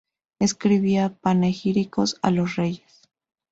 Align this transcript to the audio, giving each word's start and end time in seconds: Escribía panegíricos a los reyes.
Escribía 0.39 1.13
panegíricos 1.21 2.17
a 2.23 2.31
los 2.31 2.55
reyes. 2.55 3.07